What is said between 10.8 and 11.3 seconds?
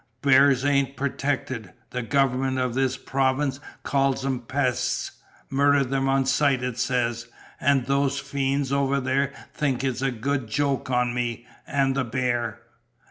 on